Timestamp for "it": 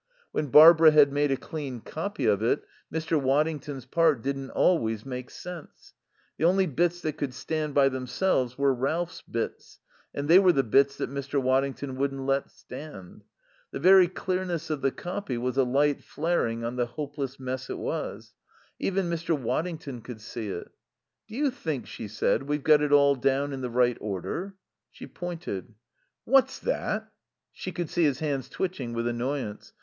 2.41-2.63, 17.69-17.77, 20.49-20.71, 22.81-22.91